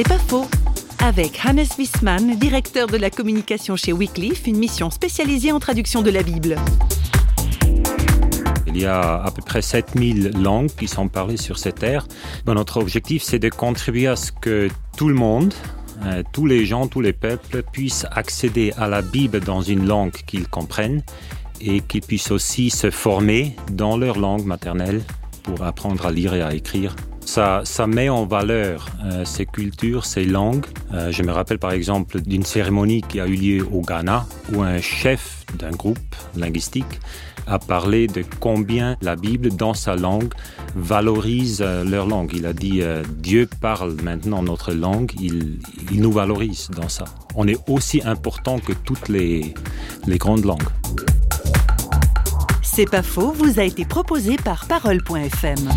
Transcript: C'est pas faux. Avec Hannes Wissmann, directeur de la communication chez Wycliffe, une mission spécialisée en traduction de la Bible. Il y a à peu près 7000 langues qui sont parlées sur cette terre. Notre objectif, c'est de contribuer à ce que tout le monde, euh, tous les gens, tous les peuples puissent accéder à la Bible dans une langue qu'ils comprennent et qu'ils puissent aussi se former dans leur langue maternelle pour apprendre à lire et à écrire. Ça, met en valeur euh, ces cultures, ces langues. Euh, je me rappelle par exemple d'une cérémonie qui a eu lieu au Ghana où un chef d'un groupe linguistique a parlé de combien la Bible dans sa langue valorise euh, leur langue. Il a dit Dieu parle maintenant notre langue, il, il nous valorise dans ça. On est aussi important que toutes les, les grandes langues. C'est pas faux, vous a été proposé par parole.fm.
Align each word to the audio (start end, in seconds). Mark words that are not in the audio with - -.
C'est 0.00 0.08
pas 0.08 0.18
faux. 0.18 0.46
Avec 1.00 1.38
Hannes 1.44 1.66
Wissmann, 1.76 2.34
directeur 2.38 2.86
de 2.86 2.96
la 2.96 3.10
communication 3.10 3.76
chez 3.76 3.92
Wycliffe, 3.92 4.46
une 4.46 4.56
mission 4.56 4.90
spécialisée 4.90 5.52
en 5.52 5.60
traduction 5.60 6.00
de 6.00 6.08
la 6.08 6.22
Bible. 6.22 6.56
Il 8.66 8.78
y 8.78 8.86
a 8.86 9.22
à 9.22 9.30
peu 9.30 9.42
près 9.42 9.60
7000 9.60 10.40
langues 10.42 10.70
qui 10.70 10.88
sont 10.88 11.08
parlées 11.08 11.36
sur 11.36 11.58
cette 11.58 11.80
terre. 11.80 12.08
Notre 12.46 12.78
objectif, 12.78 13.22
c'est 13.22 13.38
de 13.38 13.50
contribuer 13.50 14.06
à 14.06 14.16
ce 14.16 14.32
que 14.32 14.70
tout 14.96 15.08
le 15.08 15.14
monde, 15.14 15.52
euh, 16.06 16.22
tous 16.32 16.46
les 16.46 16.64
gens, 16.64 16.86
tous 16.86 17.02
les 17.02 17.12
peuples 17.12 17.62
puissent 17.62 18.06
accéder 18.10 18.72
à 18.78 18.88
la 18.88 19.02
Bible 19.02 19.40
dans 19.40 19.60
une 19.60 19.86
langue 19.86 20.12
qu'ils 20.12 20.48
comprennent 20.48 21.02
et 21.60 21.82
qu'ils 21.82 22.00
puissent 22.00 22.30
aussi 22.30 22.70
se 22.70 22.90
former 22.90 23.54
dans 23.70 23.98
leur 23.98 24.18
langue 24.18 24.46
maternelle 24.46 25.02
pour 25.42 25.62
apprendre 25.62 26.06
à 26.06 26.10
lire 26.10 26.32
et 26.32 26.40
à 26.40 26.54
écrire. 26.54 26.96
Ça, 27.30 27.86
met 27.86 28.08
en 28.08 28.26
valeur 28.26 28.86
euh, 29.04 29.24
ces 29.24 29.46
cultures, 29.46 30.04
ces 30.04 30.24
langues. 30.24 30.66
Euh, 30.92 31.12
je 31.12 31.22
me 31.22 31.30
rappelle 31.30 31.60
par 31.60 31.70
exemple 31.70 32.20
d'une 32.20 32.42
cérémonie 32.42 33.02
qui 33.02 33.20
a 33.20 33.28
eu 33.28 33.36
lieu 33.36 33.68
au 33.70 33.82
Ghana 33.82 34.26
où 34.52 34.62
un 34.62 34.80
chef 34.80 35.44
d'un 35.56 35.70
groupe 35.70 36.16
linguistique 36.36 36.98
a 37.46 37.60
parlé 37.60 38.08
de 38.08 38.24
combien 38.40 38.96
la 39.00 39.14
Bible 39.14 39.50
dans 39.50 39.74
sa 39.74 39.94
langue 39.94 40.34
valorise 40.74 41.62
euh, 41.64 41.84
leur 41.84 42.08
langue. 42.08 42.32
Il 42.34 42.46
a 42.46 42.52
dit 42.52 42.82
Dieu 43.18 43.48
parle 43.60 43.94
maintenant 44.02 44.42
notre 44.42 44.72
langue, 44.72 45.12
il, 45.20 45.60
il 45.92 46.00
nous 46.00 46.10
valorise 46.10 46.68
dans 46.74 46.88
ça. 46.88 47.04
On 47.36 47.46
est 47.46 47.60
aussi 47.68 48.02
important 48.04 48.58
que 48.58 48.72
toutes 48.72 49.08
les, 49.08 49.54
les 50.08 50.18
grandes 50.18 50.44
langues. 50.44 50.68
C'est 52.60 52.90
pas 52.90 53.04
faux, 53.04 53.30
vous 53.30 53.60
a 53.60 53.62
été 53.62 53.84
proposé 53.84 54.34
par 54.34 54.66
parole.fm. 54.66 55.68